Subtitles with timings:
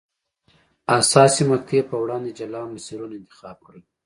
[0.99, 3.81] حساسې مقطعې په وړاندې جلا مسیرونه انتخاب کړل.